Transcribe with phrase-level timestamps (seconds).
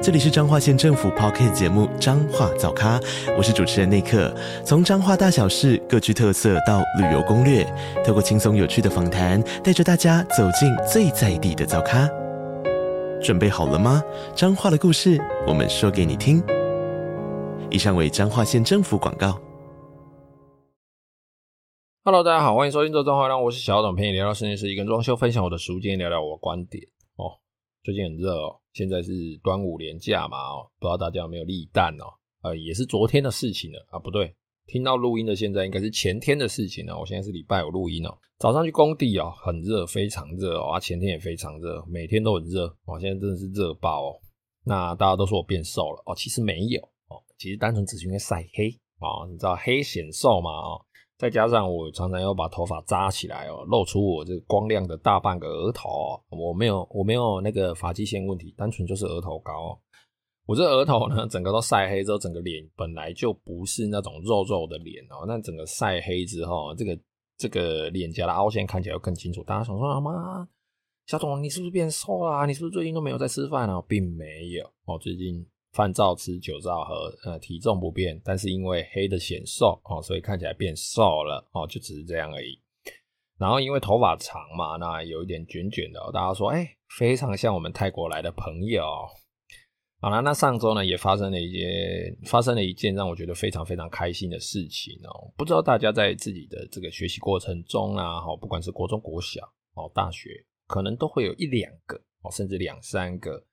[0.00, 3.00] 这里是彰化县政府 Podcast 节目《彰化早咖》，
[3.36, 4.32] 我是主持人内克。
[4.64, 7.64] 从彰化大小事各具特色到旅游攻略，
[8.06, 12.08] 透过轻松有趣的访谈，带着大家走进最在地的早咖。
[13.20, 14.00] 准备好了吗？
[14.36, 16.40] 彰化的故事，我们说给你听。
[17.68, 19.36] 以上为彰化县政府广告。
[22.04, 26.84] Hello，大家好，欢迎收听《做彰化》，让我是小董，陪你聊聊室内设计跟装修，分享我的书，今天聊聊我的观点。
[27.88, 28.54] 最近很热哦。
[28.74, 32.04] 现在是端午连假嘛，哦，不知道大家有没有立蛋哦？
[32.42, 34.30] 呃，也是昨天的事情了啊，不对，
[34.66, 37.00] 听到录音的现在应该是前天的事情了。
[37.00, 44.20] 我现在是礼拜五录音哦，早上去工地哦，很热，非常热哦，啊，前天也非常热，每天都很热，哇，现在真的是热爆哦。
[44.66, 50.84] 那大家都说我变瘦了哦，其实没有哦，其实单纯只是因为晒黑啊，你知道黑显瘦嘛，哦。
[51.18, 56.22] 再加上我常常要把头发扎起来哦，露出我这个光亮的大半个额头哦。
[56.30, 59.76] 我没有，我没有那个发际线问题，单纯就是额头高。
[60.46, 65.24] 我这额头呢，整个都晒黑之后，整个脸本来就不是那种肉肉的脸哦。
[65.26, 66.98] 那整个晒黑之后，这个
[67.36, 69.42] 这个脸颊的凹陷看起来又更清楚。
[69.42, 70.48] 大家想说啊妈，
[71.06, 72.46] 小董你是不是变瘦啦？
[72.46, 73.82] 你是不是最近都没有在吃饭啊？
[73.88, 75.44] 并没有哦，最近。
[75.78, 82.60] 饭照吃，酒照喝，呃，体重不变，但是因为黑的显瘦哦，所以看起来变瘦了哦，就只是这样而已。
[83.38, 86.68] 然后因为头发长嘛，那有一点卷卷的，大家说，哎、
[86.98, 88.84] 非常像我们泰国来的朋友。
[90.00, 95.32] 好了，那上周呢也发生了一件，发生了一件让我觉得非常非常开心的事情哦。
[95.36, 103.44] 不知道大家在自己的这个学习过程中啊，不管是国中、国小哦、大学，可能都会有一两个哦，甚至两三个。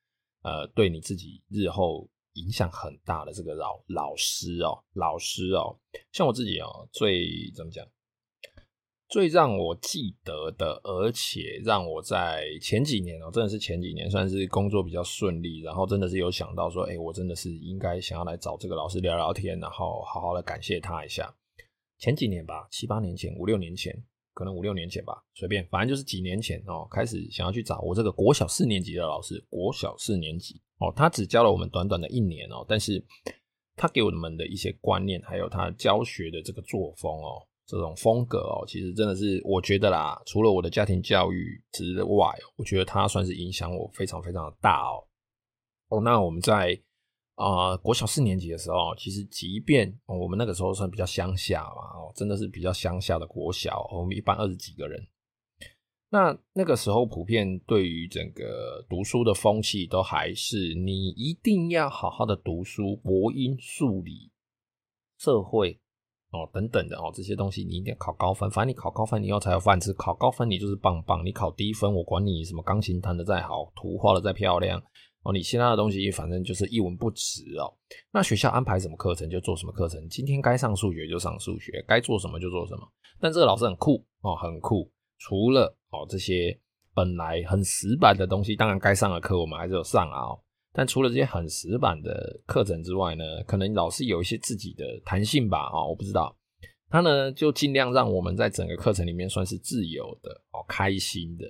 [0.42, 5.78] 呃，对你自己日后影响很大的这个老老师哦，老师哦，
[6.14, 7.86] 像我自己哦，最怎么讲，
[9.10, 21.36] 最让我记得的，而且让我在前几年哦，真的是前几年算是工作比较顺利，然后真的是有想到说，哎，我真的是应该想要来找这个老师聊聊天，然后好好的感谢他一下。
[21.98, 24.04] 前几年吧，七八年前，五六年前。
[24.36, 29.44] 可能五六年前吧，随便，反正就是几年前哦，开始想要去找我这个国小四年级的老师。
[29.50, 33.04] 国小四年级哦，他只教了我们短短的一年哦，但是
[33.76, 45.08] 他给我们的一些观念，还有他教学的这个作风哦，这种风格哦，其实真的是我觉得啦，除了我的家庭教育之外，我觉得他算是影响我非常非常的大哦。
[45.88, 46.80] 哦，那我们在。
[47.36, 55.06] 啊、国小四年级的时候，其实即便、我们那个时候算比较乡下嘛，哦，真的是比较乡下的国小，我们一般二十几个人。
[56.10, 64.32] 那那个时候普遍对于整个读书的风气，都还是你一定要好好的读书，国英数理、
[65.20, 65.78] 社会
[66.32, 69.92] 哦等等的哦，这些东西你一定要考高分，反正你考高分，你以后才有饭吃。
[69.94, 74.82] 考高分你就是棒棒，你考低分，我管你什么钢琴弹得再好，图画得再漂亮。
[75.26, 77.74] 哦，你其他的东西反正就是一文不值哦。
[78.12, 82.88] 那学校安排什么课程就做什么课程，今天该上数学就上数学，该做什么就做什么。
[83.20, 84.90] 但这个老师很酷哦，很酷。
[85.18, 86.56] 除了哦这些
[86.94, 90.30] 本来很死板的东西，当然该上的课我们还是有上啊。
[90.72, 96.38] 但除了这些很死板的课程之外呢，可能老师有一些自己的弹性吧啊，我不知道。
[96.88, 101.46] 他呢就尽量让我们在整个课程里面算是自由的哦，开心的。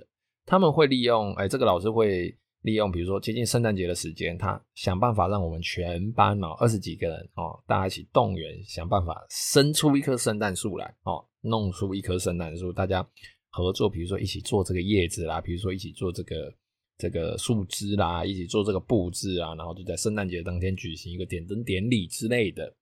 [0.46, 2.34] 他们会利用哎，这个老师会。
[2.66, 13.08] 利用比如说接近圣诞节的时间，他想办法让我们全班哦二十几个人哦，大家一起动员，想办法生出一棵圣诞树来哦，弄出一棵圣诞树，大家
[13.50, 16.52] 合作，比如说一起做这个叶子啦，比如说一起做这个
[16.98, 22.74] 这个树枝啦，一起做这个布置啊，然后就在圣诞节当天举行一个点灯典礼之类的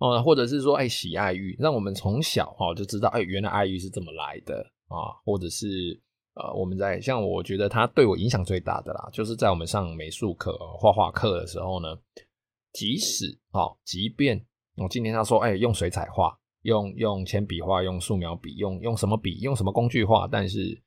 [0.00, 5.98] 哦，或者是说哎洗爱玉，让我们从小哦就知道哎原来爱玉是怎么来的啊，或者是。
[6.34, 11.96] 呃，我们在像我觉得他对我影响最大的啦，就是在我们上美术课、画画课的时候呢，
[12.72, 14.44] 即使哦，即便
[14.76, 20.82] 我今天他说，哎，用水彩画，用用铅笔画，用素描笔，用用什么笔，用什么工具画，但是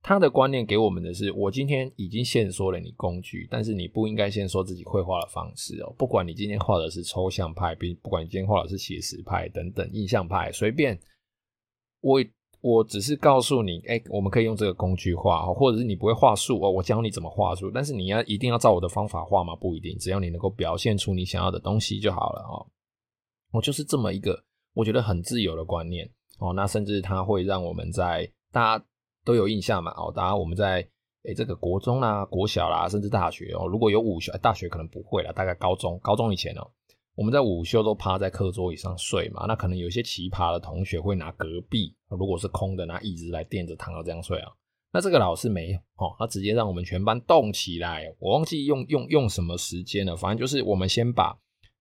[0.00, 10.98] 他的观念给我们的是，我今天已经限缩了你工具，但是你不应该限缩自己绘画的方式哦，不管你今天画的是抽象派，比不管你今天画的是写实派等等，印象派，随便
[12.00, 12.18] 我。
[12.60, 17.70] 我只是告诉你，哎、我们可以用这个工具画，或者是你不会画树哦，我教你怎么画树。
[17.70, 19.54] 但是你要一定要照我的方法画吗？
[19.54, 22.66] 不一定，只要你能够表现出你想要的东西就好了哦。
[23.52, 24.42] 我就是这么一个
[24.74, 26.52] 我觉得很自由的观念哦。
[26.52, 28.84] 那甚至它会让我们在大家
[29.24, 29.92] 都有印象嘛。
[29.92, 30.76] 哦，当然我们在
[31.22, 36.70] 诶、欸、这个国中啦、国小啦，甚至大学哦，如果有午休，大学可能不会了，大概高中，高中以前哦，
[37.16, 39.46] 我们在午休都趴在课桌椅上睡嘛。
[39.48, 44.52] 那可能有些奇葩的同学会拿隔壁，如果是空的，拿椅子来垫着躺着这样睡啊。
[44.92, 48.14] 那这个老师没有哦，他直接让我们全班动起来。
[48.20, 51.36] 我忘记用用用什么时间了，反正就是我们先把。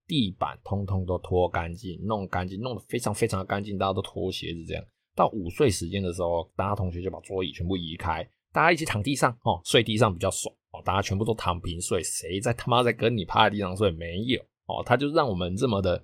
[0.07, 4.85] 地板通通都拖干净，弄干净，弄得非常非常的干净，大家都脱鞋子这样。
[5.15, 8.23] 到午睡时间的时候，大家同学就把桌椅全部移开，
[8.53, 13.89] 大家一起躺地上哦，睡地上比较爽哦，大家全部都躺平睡，谁在他妈在跟你趴在地上睡？
[13.89, 16.03] 没有哦，他就让我们这么的，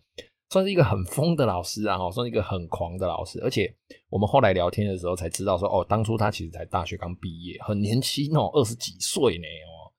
[0.49, 3.39] 算是一个很疯的老师啊，哦，算是一个很狂的老师。
[3.41, 3.73] 而且
[4.09, 9.91] 我们后来聊天的时候才知道说，哦，当初他其实才大学刚毕业，很年轻哦，二十几岁呢哦。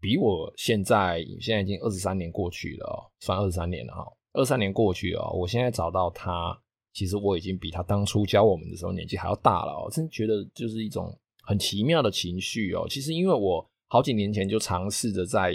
[0.00, 6.58] 比我现在现在已经二十三年过去了，算二十三年了哈，二三年过去了，我现在找到他，
[6.94, 12.86] 其实我已经比他当初教我们的时候年纪还要大了，我真觉得就是一种很奇妙的情绪哦。
[12.88, 15.52] 其实因为我好几年前就尝试着在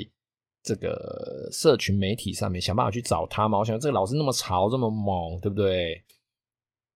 [0.66, 6.04] 这个社群媒体上面想办法去找他嘛，我想这个老师那么潮这么猛，对不对？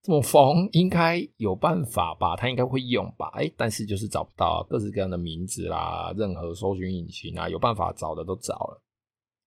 [0.02, 2.36] 这么疯，应该有办法吧？
[2.36, 3.30] 他应该会用吧？
[3.36, 8.82] 哎，但是就是找不到各式各样的名字啦，任何搜寻引擎啊，有办法找的都找了。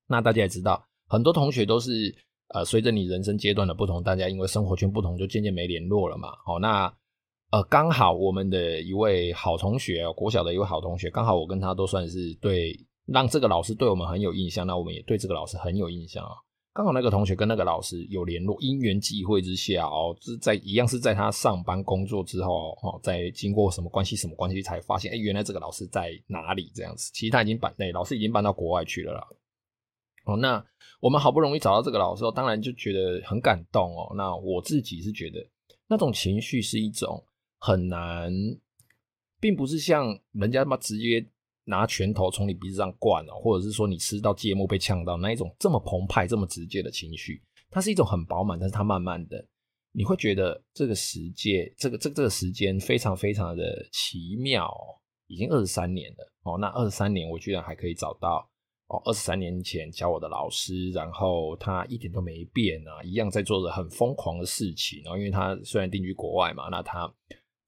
[0.06, 2.14] 那大家也知道，很多同学都是
[2.48, 6.28] 呃，随着你人生阶段的不同，大家因为生活圈不同，就渐渐没联络了嘛。
[6.44, 6.92] 好，那
[7.50, 12.78] 呃，刚好我们的一位好同学，国小的一位好同学，刚好我跟他都算是对，
[13.12, 16.32] 让这个老师对我们很有印象，那我们也对这个老师很有印象啊。
[16.74, 27.10] 刚好那个同学跟那个老师有联络，因缘际会之下哦，是在一样是在他上班工作之后哦，在经过什么关系什么关系才发现，哎，原来这个老师在哪里这样子？
[27.12, 29.26] 其实他已经搬，对，老师已经搬到国外去了啦。
[30.24, 30.64] 哦，那
[30.98, 34.14] 我们好不容易找到这个老师，当然就觉得很感动哦。
[34.16, 35.46] 那我自己是觉得
[35.88, 37.22] 那种情绪是一种
[37.58, 38.32] 很难，
[39.38, 41.26] 并不是像人家嘛直接。
[41.64, 49.46] 拿拳头从你鼻子上灌哦，或者是说你吃到芥末被呛到那一种这么澎湃、这么直接的情绪，它是一种很饱满，但是它慢慢的，
[49.92, 53.62] 你会觉得这个时界，这个这个这个时间非常非常的
[53.92, 54.98] 奇妙哦，
[55.28, 58.44] 已经二十三年了哦，那二十三年我居然还可以找到
[58.88, 67.08] 哦，二十三年前教我的老师，然后他一点都没变啊，一样在做着很疯狂的事情，然后因为他虽然定居国外嘛，那他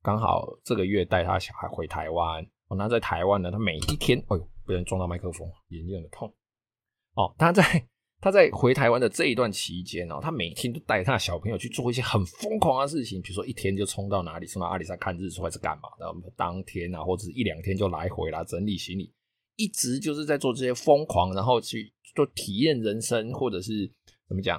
[0.03, 2.45] 刚好这个月带他小孩回台湾。
[2.69, 6.33] 哦，那在台湾呢，他每一天，哎呦，不小心撞到麦克风，眼睛有点痛。
[7.15, 7.63] 哦，他在
[8.21, 16.07] 他在回台湾的这一段期间哦，他每天都带他的小朋友去做一些很疯狂的事情，比如说一天就冲到哪里，冲到阿里山看日出，还是干嘛的？
[16.37, 19.13] 当天啊，或者是一两天就来回啦，整理行李，
[19.57, 23.87] 一直就是在做这些疯狂，然后去做体验人生，或者是
[24.27, 24.59] 怎么讲？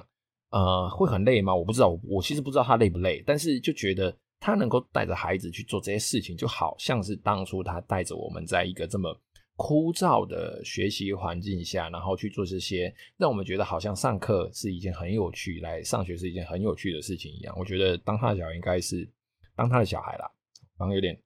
[0.50, 1.52] 呃，会很累吗？
[1.52, 4.16] 我不知道，我我其实不知道他累不累，但是就觉得。
[4.38, 9.18] 他能够带着孩子去做这些事情，就好像是当初他带着我们在一个这么
[9.56, 17.54] 枯燥的学习环境下，然后去做这些，让我们觉得好像上课是一件很有趣，来上学是一件很有趣的事情一样。
[17.58, 19.08] 我觉得当他的小孩应该是
[19.54, 20.30] 当他的小孩啦，
[20.78, 21.18] 然后有点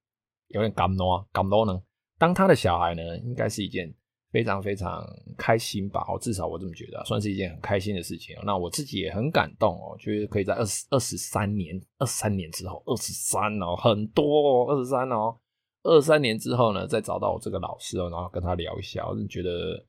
[0.48, 1.82] 有点感动啊，感动呢。
[2.18, 3.92] 当他的小孩呢，应该是一件。
[4.32, 5.04] 非常非常
[5.36, 8.36] 开心吧，哦，至少我这么觉得，算是一件很开心的事情。
[8.44, 15.36] 那我自己也很感动哦，就是可以在二十二十三年，二十三年之后，二十三哦，很多哦，二十三哦，
[15.82, 19.84] 二三年之后呢，再找到我这个老师哦，然后跟他聊一下，我就觉得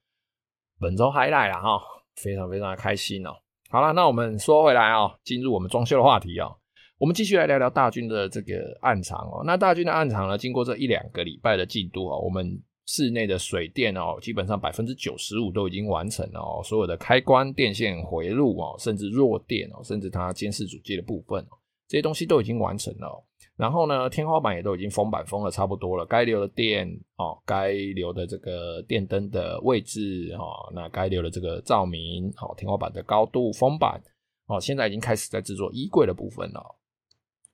[0.80, 1.80] 本周还来了哈，
[2.16, 3.30] 非常非常的开心哦。
[3.70, 6.58] 好了，那我们说回来哦，进入我们装修的话题哦，
[6.98, 9.44] 我们继续来聊聊大军的这个暗场哦。
[9.46, 12.60] 那大军的暗场呢，经过这一两个礼拜的进度哦，我们。
[12.94, 16.62] 室内的水电哦，基本上百分之九十五都已经完成了哦。
[16.62, 21.56] 所有的开关、电线回路哦，甚至弱电哦，甚至它监视主机的部分哦，
[21.88, 23.26] 这些东西都已经完成了。
[23.56, 34.02] 然后呢，天花板也都已经封板封的差不多了，该留的电哦，该留的这个电灯的位置哦，那该留的这个照明哦，天花板的高度封板
[34.48, 36.62] 哦，现在已经开始在制作衣柜的部分了。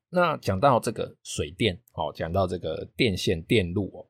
[0.10, 4.08] 那讲到这个水电哦，讲到这个电线电路哦。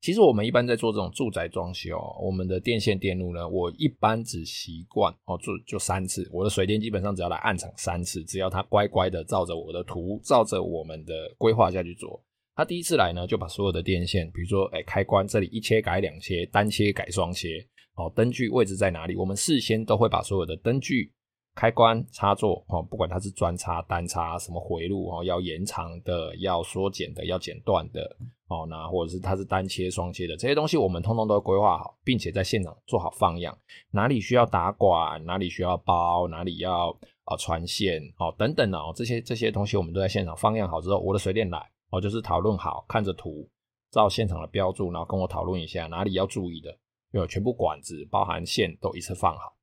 [0.00, 6.28] 其实我们一般在做这种住宅装修，我们的电线电路呢，我一般只习惯哦做就三次。
[6.32, 12.22] 我的水电基本上只要来暗场三次，只要他乖乖的照着我的图，照着我们的规划下去做。
[12.54, 17.48] 他第一次来呢，就把所有的电线，比如说哎开关这里一切改两切，单切改双切，
[17.96, 21.12] 哦灯具位置在哪里，我们事先都会把所有的灯具。
[21.58, 33.58] 开关插座哦，不管它是专插、单插，什么回路哦，要延长的、要缩减的、要剪断的哦，那或者是它是单切、双切的这些东西，我们通通都规划好，并且在现场做好放样。
[33.90, 41.58] 哪里需要打管，哪里需要包，哪里要啊穿线哦等等哦，这些这些东西我们都在现场放样好之后，我的水电来
[41.90, 43.50] 哦，就是讨论好，看着图，
[43.90, 46.72] 照现场的标注，然后跟我讨论一下哪里要注意的，
[47.10, 49.57] 有全部管子包含线都一次放好。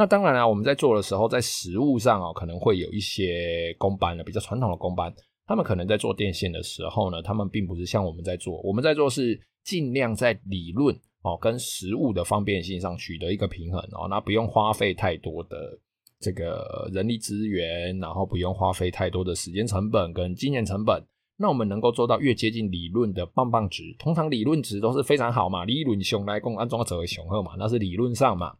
[0.00, 5.12] 那当然啦，我们在做的时候，在实物上哦，可能会有一些工班的比较传统的工班，
[5.46, 15.78] 他们可能在做电线的时候呢，他们并不是像我们在做，我们在做是尽量在理论哦跟实物的方便性上取得一个平衡哦，那不用花费太多的
[16.18, 21.04] 这个人力资源，然后不用花费太多的时间成本跟经验成本。
[21.42, 28.52] 那我们能够做到越接近理论的棒棒值，通常理论值都是非常好嘛，理论上来讲安装者雄厚嘛，那是理论上嘛。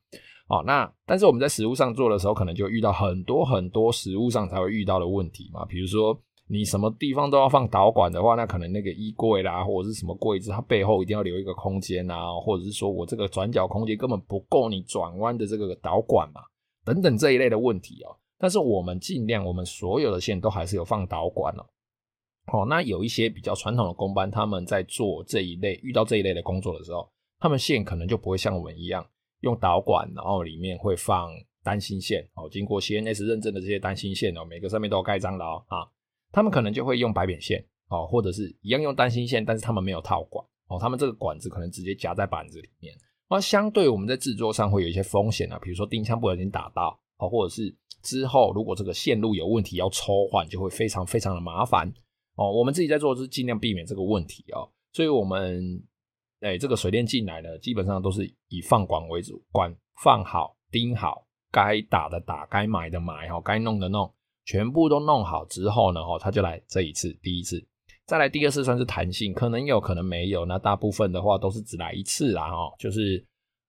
[0.48, 5.64] 哦，那但是我们在实物上做的时候，可能就遇到很多很多实物上才会遇到的问题嘛。
[5.66, 6.18] 比如说
[6.48, 16.40] 你什么地方都要放导管的话，那可能那个衣柜啦，或者是什么柜子，它背后一定要留一个空间啊，或者是说我这个转角空间根本不够你转弯的这个导管嘛，
[16.82, 18.16] 等等这一类的问题哦。
[18.38, 21.66] 但是我们尽量，我们所有的线都还是有放导管哦。
[22.52, 29.06] 哦，那有一些比较传统的工班，他们在做这一类遇到这一类的工作的时候，他们线可能就不会像我们一样
[29.40, 31.30] 用导管，然后里面会放
[31.62, 35.86] 单芯线哦，经过 CNS 认证的这些单芯线哦，每个上面都有盖章的哦啊，
[36.32, 42.92] 他们可能就会用白扁线哦，或者是一样用单芯线，但是他们没有套管哦，他们这个管子可能直接夹在板子里面，
[43.28, 51.92] 那相对我们在制作上会有一些风险啊，比如说钉枪不小心打到哦，或者是之后如果这个线路有问题要抽换，就会非常非常的麻烦。
[52.40, 55.62] 哦，我们自己在做的是尽量避免这个问题哦，所以我们
[56.40, 59.70] 哎，这个水电进来呢，基本上都是以放管为主，管
[60.02, 64.10] 放好、钉好，该打的打，该买的买，哈，该弄的弄，
[64.46, 67.62] 全部都弄好之后呢，哈，他就来这一次，第一次，
[68.06, 73.22] 再来第二次算是弹性，可能有可能没有，那大部分的话都是只来一次啦，哈，就是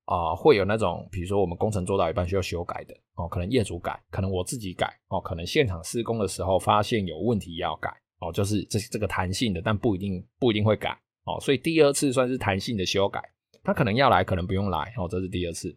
[0.06, 7.94] 啊、会有那种，比如说我们工程做到一半需要修改的，哦，可能业主改，可能我自己改，哦，可能现场施工的时候发现有问题要改。
[8.22, 10.98] 哦，就是这这个弹性的，但不一定不一定会改。
[11.24, 13.22] 哦，所以第二次算是弹性的修改，
[13.64, 15.72] 他可能要来，可能不用来哦，这是第二次，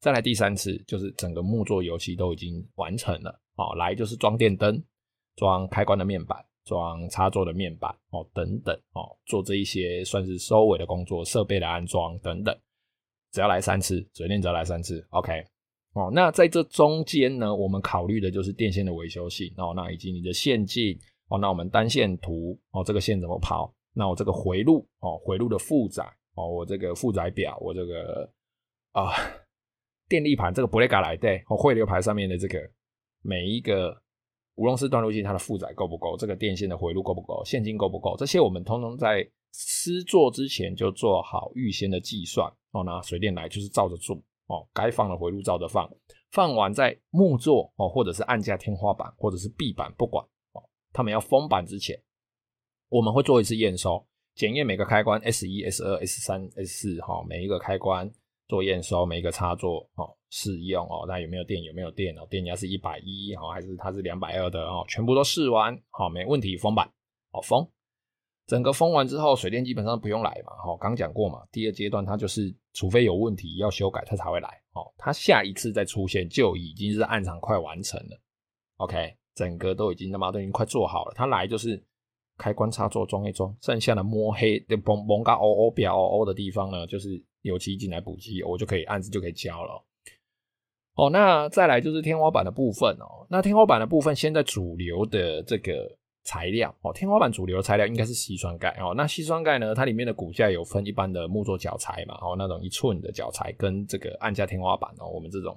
[0.00, 4.82] 再来第三次就是整个木作油漆都已经完成了哦，来就是装电灯、
[5.36, 12.52] 装开关的面板、装插座的面板哦等等哦，做这一些算是收尾的工作，设备的安装等等，
[13.30, 15.44] 只要来三次，水电只要来三次，OK。
[15.92, 20.98] 哦，那在这中间呢，我们考虑的就是电线的维修性哦，那以及你的线径。
[21.28, 23.72] 哦，那我们单线图哦，这个线怎么跑？
[23.94, 26.04] 那我这个回路哦，回路的负载
[26.34, 28.30] 哦，我这个负载表，我这个
[28.92, 29.12] 啊、
[30.08, 32.58] 电力盘这个布雷卡来对哦，汇流盘上面的这个
[33.22, 33.94] 每一个
[34.54, 36.16] 无论是断路器，它的负载够不够？
[36.16, 37.42] 这个电线的回路够不够？
[37.44, 38.16] 现金够不够？
[38.16, 42.82] 这些我们通通在施作之前就做好预先的计算哦。
[42.84, 44.16] 那水电来就是照着做
[44.46, 45.90] 哦，该放的回路照着放，
[46.30, 50.24] 放完在木座哦，或者是按架天花板或者是壁板，不管。
[50.92, 52.00] 他们要封板之前，
[52.88, 58.10] 我们会做一次验收，检验每个开关 S 一、S 二、S 三、S 四哈，每一个开关
[58.46, 61.62] 做验收，每一个插座哦试用哦，那有没有电？
[61.62, 62.26] 有没有电哦？
[62.30, 64.84] 电压是一百一哦，还是它是两百二的哦？
[64.88, 66.90] 全部都试完好，没问题，封板
[67.30, 67.68] 好封。
[68.46, 71.46] 整个封完之后，水电基本上不用来嘛，好，刚讲过嘛。
[71.52, 74.90] 第二阶段它就是，除非有问题要修改，它才会来哦。
[74.96, 78.18] 它下一次再出现就已经是暗场快完成了
[78.78, 79.14] ，OK。
[79.38, 81.80] 整个都已经他妈都已经快做好了，他来就是
[82.36, 89.84] 开关插座装一装，剩下的摸黑的蒙蒙嘎哦哦表哦哦的地方呢，就是油漆进来补漆，我就可以案子就可以交了。
[90.94, 93.24] 哦，那再来就是天花板的部分哦。
[93.30, 98.92] 那天花板的部分，现在主流的这个材料哦，天花板主流的材料应该是矽酸钙哦。
[98.96, 105.56] 那矽酸钙呢，它里面的骨架有分一般的木作脚材嘛，哦，那种一寸的脚材跟这个按架天花板哦，我们这种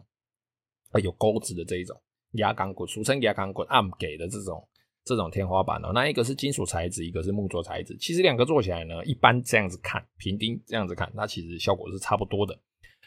[1.01, 1.99] 有钩子的这一种。
[2.33, 4.67] 压钢骨，俗称压钢骨，暗给的这种
[5.03, 7.97] 这种天花板哦，那一个是金属材质，一个是木作材质。
[7.97, 12.57] 其实两个做起来呢，一般这样子看，平钉这样子看，它其实效果是差不多的。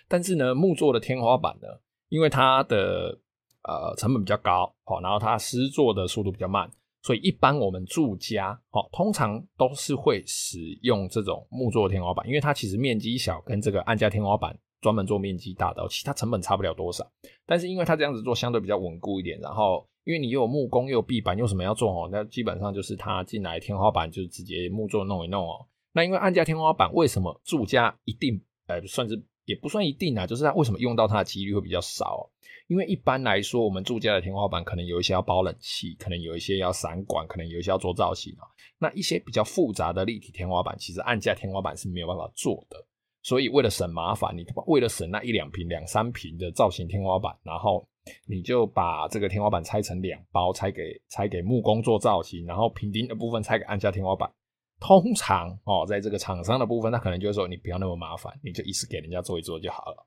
[0.09, 1.69] 但是呢，木作的天花板呢，
[2.09, 3.19] 因为它的
[3.63, 6.71] 呃成本比较高，好，然后它施作的速度比较慢，
[7.03, 14.59] 所以一般我们住家，好，通常都是会使用这种木作天花板，因为它其实面积小，跟这个案架天花板。
[14.85, 17.11] 专门做面积大的，其他成本差不了多少。
[17.47, 22.11] 但是因为它这样子做相对比较稳固一点，然后因为你又有木工又有壁板，又什么要做哦？
[22.13, 25.67] 那基本上就是它进来天花板就直接木作弄一弄哦。
[25.93, 30.27] 那因为按价天花板为什么住家一定呃算是也不算一定啊？
[30.27, 32.29] 就是它为什么用到它的几率会比较少？
[32.67, 38.45] 因为一般来说我们住家的天花板可能有一些要包冷气，可能有一些要散管，可能有一些要做造型啊。
[38.79, 42.85] 那一些比较复杂的立体天花板，其实按价天花板是没有办法做的。
[43.25, 47.85] 所以为了省麻烦，你为了省那一两平、两三平的造型天花板，然后
[48.29, 54.31] 你就把这个天花板拆成两包，拆给拆给木工做造型，然后平顶的部分拆给按下天花板，
[54.79, 60.07] 通常哦，在这个厂商的部分，他可能就是说你不要那么麻烦，你就一次给人家做一做就好了。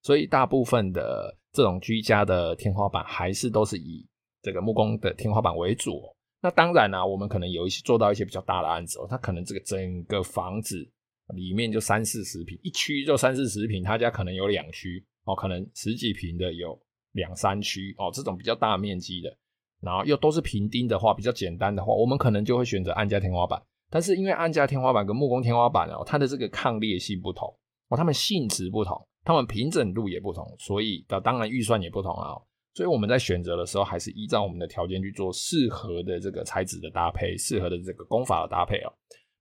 [0.00, 4.06] 所以大部分的这种居家的天花板还是都是以
[4.40, 6.00] 这个木工的天花板为主。
[6.40, 10.88] 那当然呢、我们可能有一些做到一些比较大的案子哦，它可能这个整个房子
[11.34, 16.78] 里面就三四十平，一区就三四十平，他家可能有两区哦，可能十几平的有
[17.12, 19.36] 两三区哦，这种比较大面积的，
[19.80, 23.62] 然后又都是平丁的话，比较简单的话，我们可能就会选择按架天花板。
[23.90, 27.48] 但是因为按架天花板跟木工天花板哦，它的这个抗裂性不同
[27.88, 32.32] 哦，它们性质不同，它们平整度也不同，所以的当然预算也不同啊。
[32.74, 38.92] 所以我们在选择的时候，还是依照我们的条件去做适合的这个材质的搭配，适合的这个工法的搭配哦。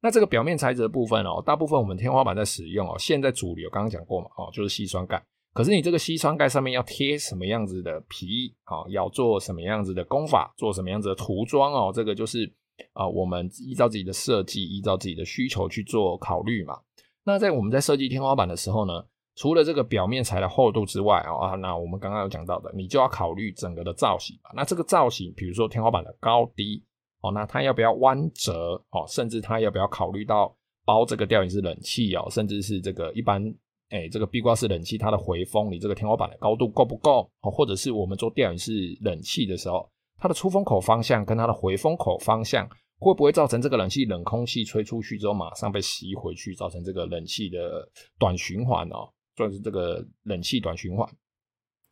[0.02, 5.24] 那这个表面材质的部分哦，大部分我们天花板在使用哦，现在主流刚刚讲过嘛哦，就是吸酸钙。
[5.54, 12.52] 可是你这个吸酸钙上面要贴什么样子的皮哦，要做什么样子的工法，做什么样子的涂装哦，这个就是
[12.94, 16.80] 啊，我们依照自己的设计，依照自己的需求去做考虑嘛。
[17.24, 19.04] 那在我们在设计天花板的时候呢，
[19.36, 24.52] 除了这个表面材的厚度之外啊，那我们刚刚有讲到的，你就要考虑整个的造型嘛。
[24.56, 26.82] 那这个造型，比如说天花板的高低
[27.22, 33.44] 哦，那它要不要弯折哦，甚至它要不要考虑到包这个吊顶式冷气哦，甚至是这个一般
[33.90, 37.52] 哎这个壁挂式冷气它的回风，你这个天花板的高度够不够哦？
[37.52, 42.68] 或者是我们做吊顶式冷气的时候，它的出风口方向跟它的回风口方向
[43.00, 47.88] 会不会造成这个冷气冷空气吹出去之后马上被吸回去，造成这个冷气的
[48.18, 49.10] 短循环哦？
[49.36, 51.08] 就是这个冷气短循环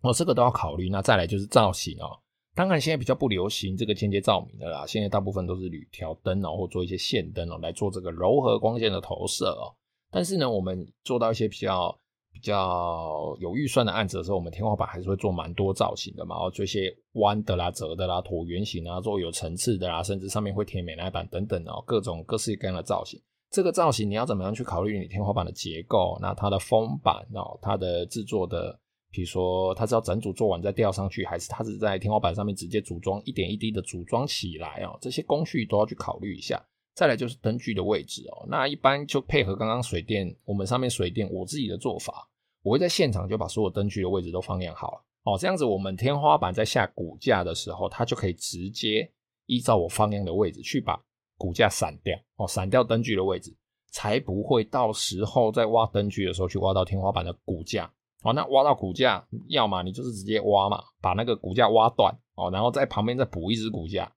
[0.02, 0.90] 哦，这个都要考虑。
[0.90, 2.18] 那再来就是造型哦，
[2.56, 9.74] 当然现在比较不流行这个间接照明的啦，现在大部分都是铝条灯哦，或做一些线灯哦，来做这个柔和光线的投射哦。
[10.12, 11.98] 但是呢，我们做到一些比较
[12.34, 23.22] 比较有预算的案子的时候，我们天花板还是会做蛮多造型的嘛，哦，做一些弯的啦、折的啦、椭圆形啊，做有层次的啦，甚至上面会贴美耐板等等哦，各种各式各样的造型。
[23.52, 26.18] 这个造型你要怎么样去考虑你天花板的结构？
[26.22, 28.80] 那它的封板哦，它的制作的，
[29.12, 34.98] 比如说它是要整组做完再吊上去，还是它是在天花板上面直接组装，一点一滴的组装起来哦？
[35.02, 36.62] 这些工序都要去考虑一下。
[36.96, 42.28] 再来就是灯具的位置哦，那一般就配合刚刚水电，我们上面水电我自己的做法，
[42.62, 49.10] 我会在现场就把所有灯具的位置都放亮好了哦，这样子我们天花板在下骨架的时候，它就可以直接
[49.46, 51.00] 依照我放样的位置去把。
[51.38, 53.56] 骨架散掉哦，散掉灯具的位置，
[53.92, 57.90] 才不会到时候在挖灯具的时候去挖到天花板的骨架
[58.24, 58.34] 哦。
[58.34, 64.12] 那挖到骨架，要么你就是直接挖嘛，把那个骨架挖断哦，然后在旁边再补一只骨架，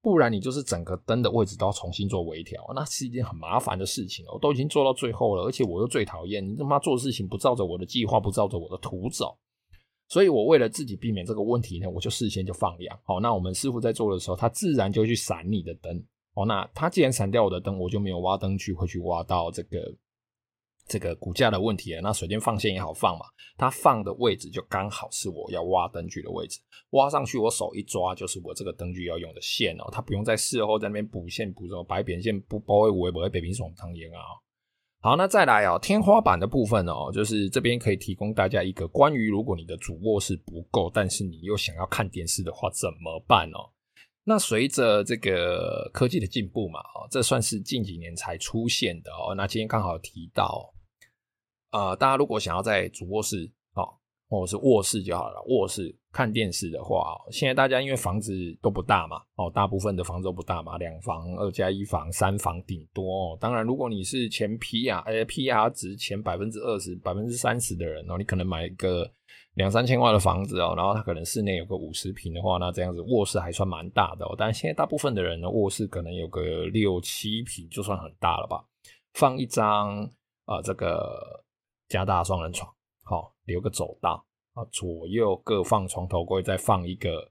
[0.00, 4.38] 不然你就是整个灯的位置都要重新做微调，那是一件很麻烦的事情哦。
[4.40, 9.36] 都已经做到最后了，而且我又最讨厌你他妈做事情不照着我的计划，不照着我的图走。
[10.08, 12.98] 所以我为了自己避免这个问题呢，我就事先就放量。
[13.04, 16.04] 好，那我们师傅在做的时候，他自然就去闪你的灯。
[16.34, 19.78] 哦，那他既然闪掉我的灯，我就没有挖灯具会去挖到这个
[20.92, 21.98] 这个骨架的问题。
[22.02, 23.24] 那水电放线也好放嘛，
[23.56, 34.20] 它放的位置就刚好是我要挖灯具的位置，挖上去我手一抓就是我这个灯具要用的线哦，它不用在事后在那边补线补什么白扁线不包围围不会北平爽汤烟啊。
[35.00, 43.72] 好，那再来哦，天花板的部分哦，就是这边可以提供大家一个关于如果你的主卧室不够，但是你又想要看电视的话怎么办哦？
[44.24, 49.34] 那随着这个科技的进步嘛，哦，这算是近几年才出现的哦。
[49.34, 50.71] 那今天刚好提到，
[51.72, 53.88] 呃，大家如果想要在主卧室哦，
[54.28, 58.32] 或者是卧室就好了，卧室看电视的话，现在大家因为房子
[58.62, 63.38] 都不大嘛，哦，大部分的房子都不大嘛，两房、二加一房、三房顶多哦。
[63.40, 69.10] 当然，如果你是前 PR，呃，PR 值前百分之二十、百分之三十的人哦，你可能买一个。
[69.56, 74.34] 两三千万的房子哦，然后它可能室内有个五十平的话，那这样子卧室还算蛮大的哦。
[74.38, 78.64] 但是现在大部分的人呢，卧室可能有个六七平就算很大了吧，
[79.12, 80.10] 放一张
[80.46, 81.44] 啊、这个
[81.92, 84.24] 加大双人床，好、留个走道
[84.54, 87.30] 啊，左右各放床头柜，再放一个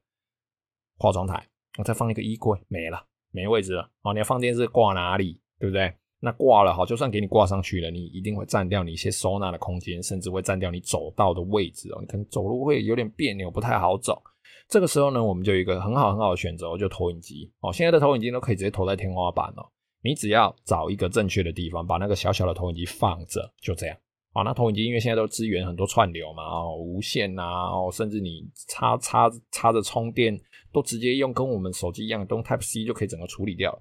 [0.99, 1.43] 化妆台，
[1.79, 3.89] 我再放一个衣柜，没了，没位置了。
[4.03, 5.91] 哦，你要放电视挂哪里，对不对？
[6.19, 11.97] 那挂了好，就算给你挂上去了，你一定会占掉你一些收纳的空间，甚至会占掉你走道的位置哦。
[11.99, 14.21] 你可能走路会有点别扭，不太好走。
[14.67, 17.73] 这个时候呢，我们就有一个很好很好的选择，就投影机哦。
[17.73, 19.65] 现在的投影机都可以直接投在天花板哦。
[20.03, 23.97] 你只要找一个正确的地方，把那个小小的投影机放着，就这样。
[24.33, 30.39] 哦，那投影机因为现在都支援很多串流嘛，哦，无线呐，哦，甚至你插插插着充电，
[30.71, 33.77] 都直接用跟我们手机一样，都用 Type C 就可以整个处理掉。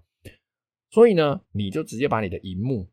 [0.90, 2.84] 所以呢，你就直接把你的荧幕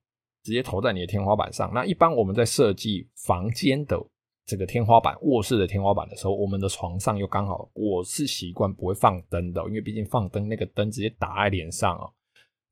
[0.43, 1.71] 直接投在你的天花板上。
[1.73, 3.99] 那一般我们在设计房间的
[4.45, 12.13] 这个天花板、卧室的天花板的时候，我们的床上又刚好，我是习惯不会放灯的，因为毕竟放灯那个灯直接打在脸上哦，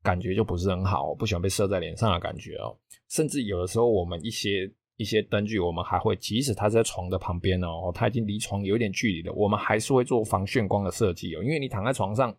[0.06, 2.76] 感觉就不是很好，不喜欢被射在脸上的感觉哦。
[3.08, 11.42] 甚至有的时候，我们一些一些灯具，我们还会，即使它在床的旁边哦，它已经离床有一点距离了，我们还是会做防眩光的设计哦。
[11.42, 12.32] 因为你躺在床上，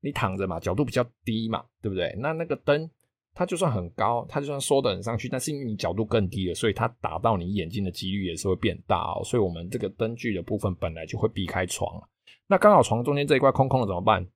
[0.00, 2.12] 你躺着嘛，角度比较低嘛，对不对？
[2.18, 2.90] 那那个灯。
[3.34, 9.22] 它就算很高，它就算缩得很上去，但是因为你角度更低了，所以它打到你眼睛的几率也是会变大哦。
[9.22, 11.88] 所以我们这个灯具的部分本来就会避开床。
[12.48, 14.26] 那刚好床中间这一块空空的怎么办？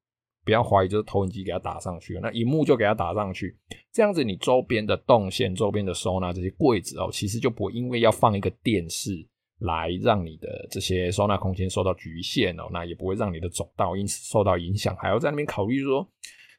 [0.44, 3.56] 不要怀疑，就是投影机给它打上去，那荧幕就给它打上去，
[3.92, 9.26] 这样子你周边的动线、周边的收纳这些柜子哦，其实就不会因为要放一个电视
[9.60, 16.08] 来让你的这些收纳空间受到局限哦，那也不会让你的走道因此受到影响，还要在那边考虑说。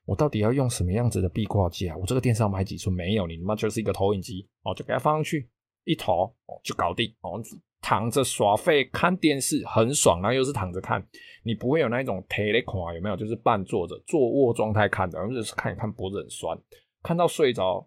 [0.06, 1.96] 我到底要用什么样子的壁挂机啊？
[1.96, 2.94] 我这个电视要买几寸？
[2.94, 5.48] 没有，你他妈就是一个投影机哦，就给它放上去，
[5.86, 7.42] 一投哦就搞定哦，
[7.82, 11.06] 躺着耍废看电视很爽，然后又是躺着看，
[11.44, 13.16] 你不会有那一种铁咧看有没有？
[13.18, 16.58] 就是半坐着坐卧状态看的，然后就是看一看脖子很酸，
[17.02, 17.86] 看到睡着，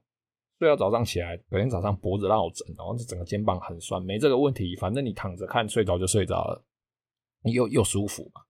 [0.59, 6.63] 睡到早上起来，隔天早上脖子落枕，然后整个肩膀很酸，没这个问题，反正你躺着看，睡着就睡着了，
[7.45, 8.43] 又又舒服嘛，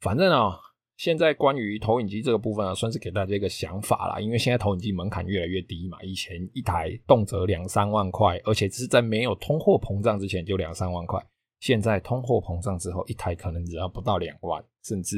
[0.00, 0.58] 反正啊、
[0.98, 4.20] 现在关于投影机这个部分啊，算是给大家一个想法啦。
[4.20, 11.24] 因为现在投影机门槛越来越低嘛，以前一台动辄两三万块，而且只是在没有通货膨胀之前就两三万块。
[11.60, 15.16] 现在通货膨胀之后，一台可能只要不到两万，甚至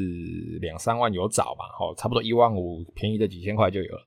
[0.61, 4.07] 两三万有找吧，哦，差不多一万五，便宜的几千块就有了。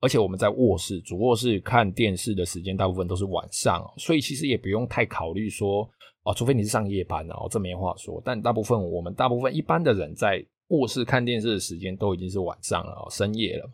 [0.00, 5.88] 而且我们在卧室、主卧室看电视的时间，大部分都是晚上，所以其实也不用太考虑说，
[6.24, 8.20] 哦，除非你是上夜班哦，这没话说。
[8.22, 13.70] 但大部分我们大部分一般的人在卧室看电视的时间都已经是晚上了，深夜了。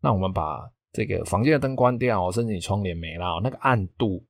[0.00, 4.24] 那我们把这个房间的灯关掉，甚至你窗帘没了，那个暗度、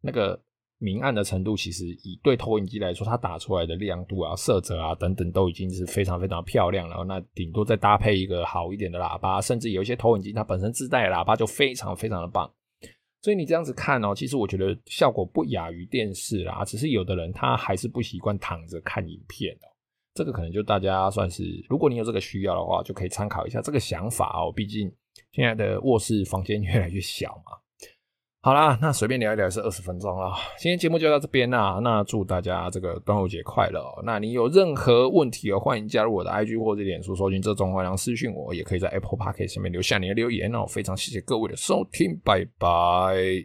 [0.00, 0.40] 那个
[0.78, 7.04] 明暗的程度，其实以对投影机来说，它打出来的亮度啊、色泽啊等等，都已经是非常非常漂亮了。
[7.04, 12.50] 那顶多再搭配一个好一点的喇叭，甚至有一些投影机它本身自带喇叭就非常非常的棒。
[13.20, 19.66] 所以你这样子看哦，其实我觉得效果不亚于电视啦，只是有的人他还是不习惯躺着看影片哦。
[20.18, 24.52] 这个可能就大家算是，如果你有这个需要的话，就可以参考一下这个想法哦。
[24.52, 24.92] 毕竟
[25.30, 27.52] 现在的卧室房间越来越小嘛。
[28.42, 31.80] 好啦，那随便聊一聊是二十分钟了，今天节目就到这边啦。
[31.82, 33.80] 那祝大家这个端午节快乐。
[34.04, 40.66] 那你有任何问题哦，欢迎加入我的 IG 或者脸书，搜寻这种话然后私讯我，也可以在 Apple Podcast 下面留下你的留言哦。
[40.66, 43.44] 非常谢谢各位的收听，拜拜。